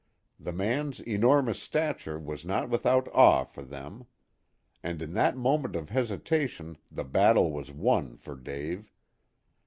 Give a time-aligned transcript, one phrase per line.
[0.39, 4.07] The man's enormous stature was not without awe for them.
[4.81, 8.91] And in that moment of hesitation the battle was won for Dave.